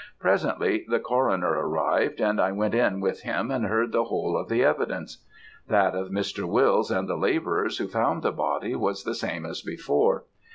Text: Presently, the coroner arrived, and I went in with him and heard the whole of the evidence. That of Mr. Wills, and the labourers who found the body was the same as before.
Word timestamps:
Presently, 0.19 0.83
the 0.89 0.99
coroner 0.99 1.51
arrived, 1.51 2.19
and 2.19 2.41
I 2.41 2.51
went 2.51 2.73
in 2.73 3.01
with 3.01 3.21
him 3.21 3.51
and 3.51 3.65
heard 3.65 3.91
the 3.91 4.05
whole 4.05 4.35
of 4.35 4.49
the 4.49 4.63
evidence. 4.63 5.19
That 5.67 5.93
of 5.93 6.07
Mr. 6.07 6.45
Wills, 6.45 6.89
and 6.89 7.07
the 7.07 7.15
labourers 7.15 7.77
who 7.77 7.87
found 7.87 8.23
the 8.23 8.31
body 8.31 8.73
was 8.75 9.03
the 9.03 9.13
same 9.13 9.45
as 9.45 9.61
before. 9.61 10.23